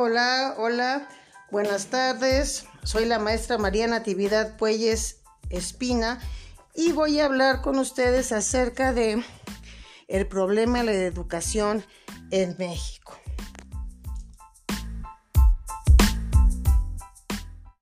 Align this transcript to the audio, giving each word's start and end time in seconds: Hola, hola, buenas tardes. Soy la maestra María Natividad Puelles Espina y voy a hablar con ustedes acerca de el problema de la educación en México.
Hola, 0.00 0.54
hola, 0.58 1.08
buenas 1.50 1.86
tardes. 1.86 2.66
Soy 2.84 3.04
la 3.04 3.18
maestra 3.18 3.58
María 3.58 3.88
Natividad 3.88 4.56
Puelles 4.56 5.22
Espina 5.50 6.20
y 6.72 6.92
voy 6.92 7.18
a 7.18 7.24
hablar 7.24 7.62
con 7.62 7.80
ustedes 7.80 8.30
acerca 8.30 8.92
de 8.92 9.24
el 10.06 10.28
problema 10.28 10.78
de 10.78 10.84
la 10.84 10.92
educación 10.92 11.84
en 12.30 12.54
México. 12.60 13.18